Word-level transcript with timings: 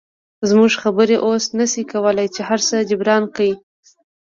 زموږ 0.49 0.71
خبرې 0.83 1.17
اوس 1.25 1.43
نشي 1.59 1.83
کولی 1.91 2.27
چې 2.35 2.41
هرڅه 2.49 2.87
جبران 2.89 3.23
کړي 3.35 3.51